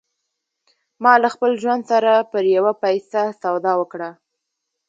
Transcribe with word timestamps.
ما 1.03 1.13
له 1.23 1.29
خپل 1.35 1.51
ژوند 1.61 1.83
سره 1.91 2.11
پر 2.31 2.43
يوه 2.55 2.73
پيسه 2.83 3.21
سودا 3.41 3.73
وکړه. 3.77 4.09